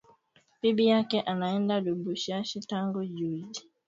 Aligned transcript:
Bibi 0.61 0.85
yake 0.87 1.21
anaenda 1.21 1.79
lubumbashi 1.79 2.59
tangu 2.59 3.05
juzi 3.05 3.61